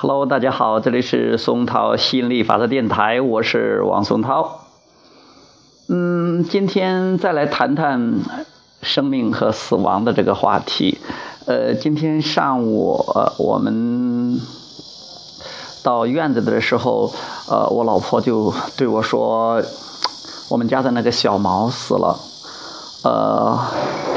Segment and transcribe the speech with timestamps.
[0.00, 4.60] Hello，大家好，这里是松涛吸引力法则电台，我是王松涛。
[5.88, 8.20] 嗯，今天再来谈谈
[8.80, 10.98] 生命和死亡的这个话题。
[11.46, 13.04] 呃，今天上午
[13.38, 14.40] 我们
[15.82, 17.12] 到院子的时候，
[17.50, 19.60] 呃，我老婆就对我说，
[20.48, 22.16] 我们家的那个小毛死了。
[23.02, 23.58] 呃，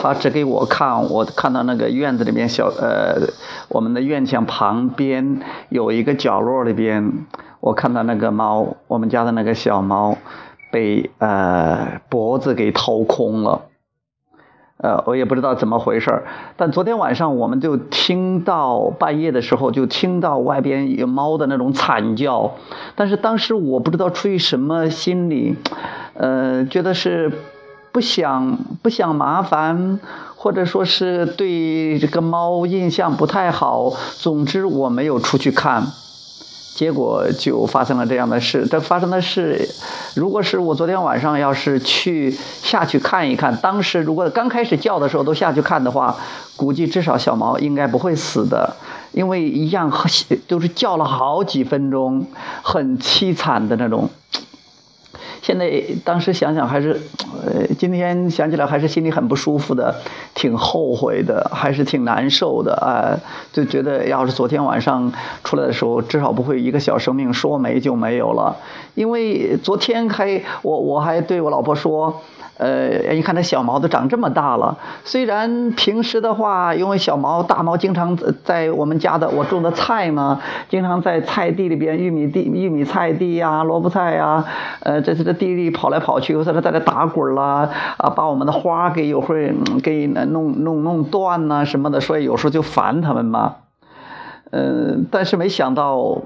[0.02, 3.28] 他指给我看，我看到那个院子里面小呃，
[3.70, 7.26] 我们的院墙旁边有一个角落里边，
[7.60, 10.18] 我看到那个猫，我们家的那个小猫
[10.72, 13.62] 被呃脖子给掏空了，
[14.78, 16.24] 呃，我也不知道怎么回事
[16.58, 22.56] 但昨天晚上我们就听到半夜的时候就听到外边有猫的那种惨叫，
[22.96, 25.56] 但是当时我不知道出于什么心理，
[26.16, 27.32] 呃，觉得是。
[27.92, 30.00] 不想不想麻烦，
[30.36, 33.92] 或者说是对这个猫印象不太好。
[34.18, 35.86] 总之我没有出去看，
[36.76, 38.66] 结果就发生了这样的事。
[38.66, 39.70] 这发生的事，
[40.16, 46.16] 如果是我昨天晚上要是去下去看一看，当时如果刚开始叫的时候都下去看的话，
[46.56, 48.78] 估计至少小猫应该不会死的，
[49.12, 49.92] 因为一样
[50.48, 52.26] 都是叫了好几分钟，
[52.62, 54.10] 很凄惨的那种。
[55.42, 57.02] 现在当时想想还是，
[57.44, 59.96] 呃，今天想起来还是心里很不舒服的，
[60.36, 63.18] 挺后悔的，还是挺难受的啊，
[63.52, 65.12] 就觉得要是昨天晚上
[65.44, 68.58] 出来的时候，至少不会一个小生命说没就没有了，
[68.94, 72.22] 因为昨天还我我还对我老婆说。
[72.62, 74.78] 呃，你看那小毛都长这么大了。
[75.04, 84.46] 虽然平时的话，因为小毛、大毛经常在我们家的我种的菜嘛，经常在菜地里边，玉米地、玉米菜地呀、萝卜菜呀，
[84.82, 93.56] 呃，在这个地里跑来跑去，在这在这打滚啦，啊，把我们的花给有会给弄弄弄断呐什么的，所以有时候就烦他们嘛。
[94.52, 96.22] 嗯，但是没想到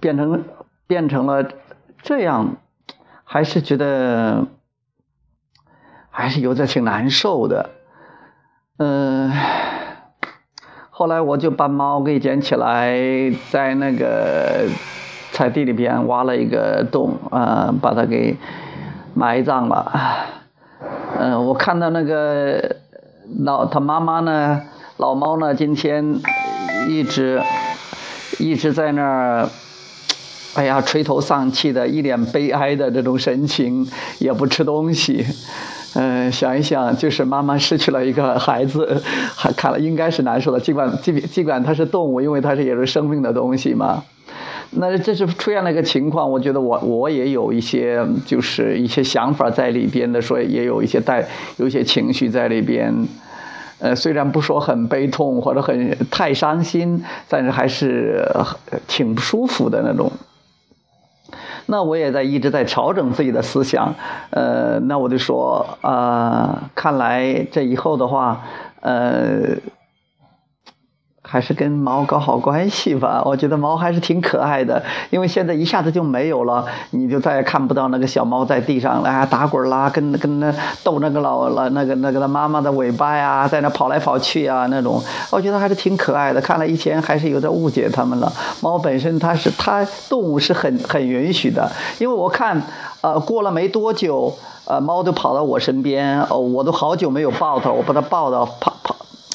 [0.00, 0.42] 变成
[0.88, 1.44] 变成了
[2.02, 2.56] 这样，
[3.22, 4.46] 还是觉得。
[6.16, 7.70] 还是有点挺难受的，
[8.78, 9.32] 嗯，
[10.90, 12.94] 后来我就把猫给捡起来，
[13.50, 14.68] 在那个
[15.32, 18.36] 菜地里边挖了一个洞，啊，把它给
[19.12, 19.92] 埋葬了。
[21.18, 22.76] 嗯，我看到那个
[23.40, 24.62] 老他妈妈呢，
[24.98, 26.20] 老猫呢，今天
[26.88, 27.42] 一直
[28.38, 29.48] 一直在那儿，
[30.54, 33.84] 哎呀，垂头丧气的，一脸悲哀的这种神情，
[34.20, 35.26] 也不吃东西。
[35.94, 39.00] 嗯，想一想，就是妈妈失去了一个孩子，
[39.36, 40.58] 还看了应该是难受的。
[40.58, 44.02] 尽管尽尽管它是动物，因为它是也是生命的东西嘛。
[44.76, 51.28] 那这是出现了一个情况，我觉得我我也有一些就是一些想法在里边的，所以也有一些带
[51.58, 52.92] 有一些情绪在里边。
[53.78, 58.26] 呃，虽然不说很悲痛或者很太伤心，但是还是
[58.88, 60.10] 挺不舒服的那种。
[61.66, 63.94] 那我也在一直在调整自己的思想，
[64.30, 68.42] 呃，那我就说，啊，看来这以后的话，
[68.80, 69.56] 呃。
[71.34, 74.80] 还是跟猫搞好关系吧，我觉得猫还是挺可爱的，
[75.10, 85.02] 因为现在一下子就没有了，你就再也看不到那个小猫在地上来打滚啦，跟跟那逗那个老了那个那个他妈妈的尾巴呀，在那跑来跑去啊那种，
[85.32, 86.40] 我觉得还是挺可爱的。
[86.40, 88.32] 看来以前还是有点误解它们了。
[88.60, 91.68] 猫本身它是它动物是很很允许的，
[91.98, 92.62] 因为我看
[93.00, 94.32] 呃过了没多久，
[94.66, 98.93] 呃猫都跑到我身边，哦我都好久没有抱它，我把它抱到跑跑。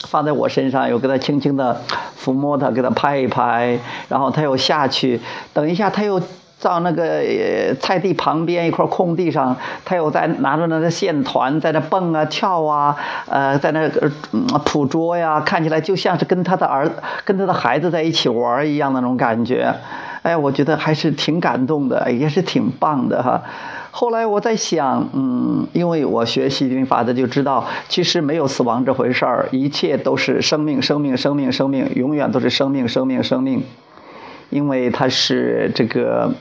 [0.10, 1.80] 放在我身上，又给他轻轻的
[2.20, 3.78] 抚摸它，给他拍一拍，
[4.08, 5.20] 然后他又下去。
[5.54, 6.20] 等一下，他又
[6.60, 9.56] 到那个菜地旁边一块空地上，
[9.86, 12.96] 他又在拿着那个线团在那蹦啊跳啊，
[13.30, 13.88] 呃，在那
[14.66, 16.90] 捕捉呀，看起来就像是跟他的儿、
[17.24, 19.76] 跟他的孩子在一起玩一样那种感觉。
[20.24, 23.44] 哎，我觉得还是挺感动的，也是挺棒的哈。
[23.92, 33.64] 后来我在想，嗯，因为我学习灵法的就知道，其实没有死亡这回事儿，一切都是生命，生命，生命，生命，永远都是生命，生命，生命，
[34.50, 36.34] 因为它是这个。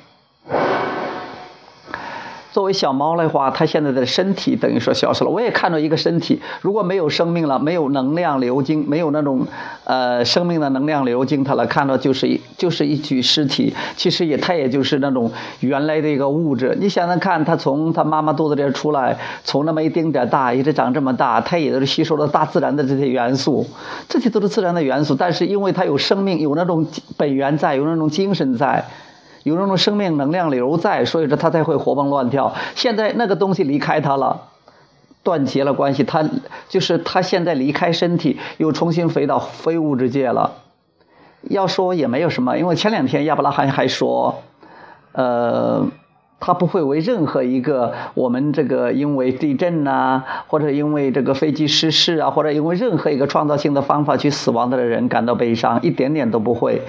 [2.51, 5.31] 作为小猫的话，它现在的身体等于说消失了。
[5.31, 9.47] 我也看到一个身体，如果没有生命了，没有能量流经，没有那种
[9.85, 13.75] 呃生命的能量流经它了，看到就是一就是一具尸体。
[13.97, 15.31] 其实也它也就是那种
[15.61, 16.77] 原来的一个物质。
[16.81, 23.67] 你想想看，它从它妈妈肚子里出来，从那么一丁点大，一直长这么大，它也都是吸收了大自然的这些元素，
[24.09, 25.15] 这些都是自然的元素。
[25.15, 26.87] 但是因为它有生命，有那种
[27.17, 28.85] 本源在，有那种精神在。
[29.49, 32.55] 有那种生命能量流在，所以说它才会活蹦乱跳。
[32.75, 34.43] 现在那个东西离开它了，
[35.23, 36.29] 断绝了关系，它
[36.69, 40.53] 就是它现在离开身体，又重新回到非物质界了。
[41.43, 44.43] 要说也没有什么，因为前两天亚伯拉罕还说，
[45.13, 45.87] 呃，
[46.41, 56.83] 他不会为任何一个我们这个因为地震呐，或者因为这个飞机失事啊，或者因为任何一个创造性的方法去死亡的人感到悲伤，一点点都不会。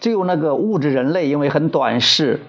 [0.00, 2.40] 只有那个物质人类，因为很短视。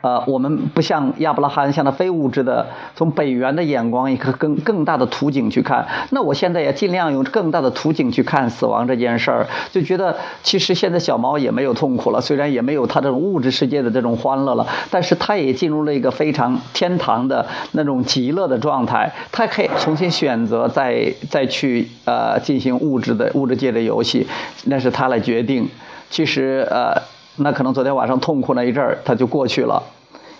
[0.00, 2.66] 呃，我们不像亚伯拉罕，像那非物质的，
[2.96, 5.86] 从本源的眼光，一个更更大的图景去看。
[6.10, 19.12] 那我现在也尽量用更大的图景去看死亡这件事儿，就觉得其实现在小猫也没有痛苦了，虽然也没有它这种物质世界的这种欢乐了，但是它也进入了一个非常天堂的那种极乐的状态。
[19.30, 24.26] 它可以重新选择，再再去呃进行物质的物质界的游戏，
[24.64, 25.68] 那是它来决定。
[26.12, 27.02] 其实呃。
[27.36, 29.82] 那可能昨天晚上痛苦那一阵儿，他就过去了，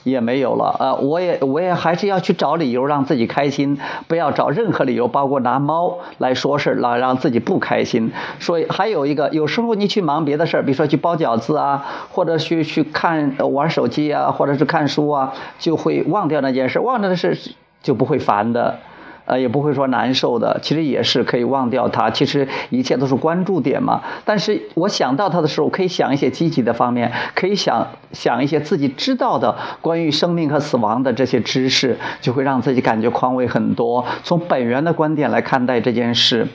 [0.04, 0.76] 也没有了。
[0.78, 8.12] 呃，我也我也还是要去找理由让自己开心，不要找任何理由，包括拿猫来说事儿，来让自己不开心。
[8.40, 18.78] 所以还有一个，有时候你去忙别的事儿，比如说去包饺子啊，或者去去看玩手机啊，或者是看书啊，就会忘掉那件事，忘掉的事就不会烦的。
[19.24, 22.10] 呃，也不会说难受的，其实也是可以忘掉它。
[22.10, 24.02] 其实一切都是关注点嘛。
[24.24, 34.04] 但是我想到它的时候，可以想一些积极的方面，可以想想一些自己知道的关于生命和死亡的这些知识，就会让自己感觉宽慰很多。
[34.24, 36.48] 从本源的观点来看待这件事，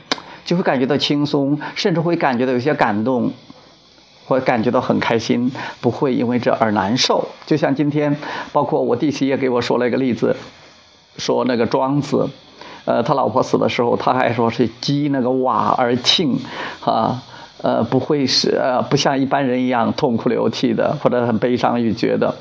[0.43, 3.31] 就会感觉到轻松，甚至会感觉到有些感动，
[4.25, 7.29] 会感觉到很开心，不会因为这而难受。
[7.45, 8.17] 就像今天，
[8.51, 10.35] 包括我弟媳也给我说了一个例子，
[11.17, 12.29] 说那个庄子。
[12.87, 16.39] 呃，他老婆死的时候，他还说是积那个瓦而庆，
[16.85, 17.21] 啊，
[17.61, 22.35] 呃，不会是呃，不像一般人一样痛哭流涕的，或者很悲伤欲绝的，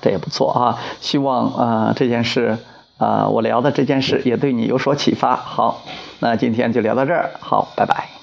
[0.00, 0.78] 这也不错啊。
[1.00, 2.58] 希望啊这件事
[2.98, 5.34] 啊，我聊的这件事也对你有所启发。
[5.34, 5.82] 好，
[6.20, 8.15] 那今天就聊到这儿，好，拜拜。